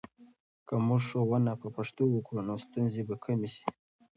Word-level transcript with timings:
که 0.67 0.73
موږ 0.87 1.01
ښوونه 1.09 1.51
په 1.61 1.67
پښتو 1.75 2.03
وکړو، 2.09 2.41
نو 2.47 2.55
ستونزې 2.65 3.01
به 3.07 3.15
کمې 3.23 3.49
سي. 3.55 3.65